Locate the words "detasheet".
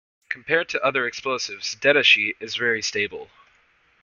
1.75-2.33